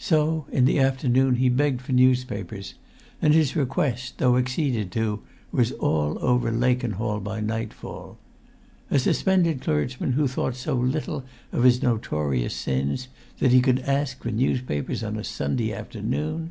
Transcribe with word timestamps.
So 0.00 0.46
in 0.50 0.64
the 0.64 0.80
afternoon 0.80 1.36
he 1.36 1.48
begged 1.48 1.82
for 1.82 1.92
newspapers, 1.92 2.74
and 3.22 3.32
his 3.32 3.54
request, 3.54 4.18
though 4.18 4.36
acceded 4.36 4.90
to, 4.90 5.22
was 5.52 5.70
all 5.70 6.18
over 6.20 6.50
Lakenhall 6.50 7.20
by 7.20 7.38
nightfall. 7.38 8.18
A 8.90 8.98
suspended 8.98 9.60
clergyman 9.60 10.14
who 10.14 10.26
thought 10.26 10.56
so 10.56 10.74
little 10.74 11.22
of 11.52 11.62
his 11.62 11.80
notorious 11.80 12.54
sins 12.56 13.06
that 13.38 13.52
he 13.52 13.60
could 13.60 13.78
ask 13.82 14.20
for 14.20 14.32
newspapers 14.32 15.04
on 15.04 15.16
a 15.16 15.22
Sunday 15.22 15.72
afternoon! 15.72 16.50